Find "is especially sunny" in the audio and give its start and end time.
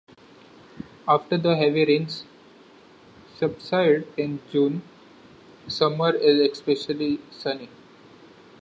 6.15-7.69